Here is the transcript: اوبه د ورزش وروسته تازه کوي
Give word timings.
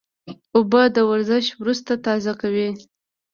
اوبه 0.55 0.81
د 0.95 0.97
ورزش 1.09 1.45
وروسته 1.61 1.91
تازه 2.05 2.33
کوي 2.41 2.69